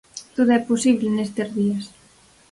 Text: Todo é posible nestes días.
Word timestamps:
Todo 0.35 0.49
é 0.59 0.61
posible 0.71 1.07
nestes 1.11 1.49
días. 1.57 1.85